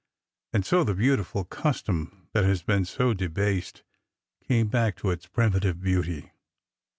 [0.51, 3.83] And so the beautiful custom that has been so debased
[4.47, 6.31] came back to its primitive beauty.